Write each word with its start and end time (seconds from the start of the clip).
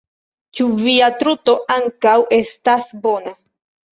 Ĉu 0.59 0.63
via 0.77 1.09
truto 1.19 1.55
ankaŭ 1.75 2.15
estas 2.39 2.87
bona? 3.07 3.37